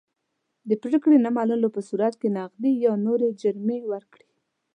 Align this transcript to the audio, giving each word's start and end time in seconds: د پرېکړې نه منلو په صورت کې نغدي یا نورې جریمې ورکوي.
د 0.69 0.71
پرېکړې 0.83 1.17
نه 1.25 1.29
منلو 1.37 1.67
په 1.75 1.81
صورت 1.89 2.13
کې 2.21 2.27
نغدي 2.37 2.71
یا 2.85 2.91
نورې 3.05 3.29
جریمې 3.41 3.79
ورکوي. 3.91 4.31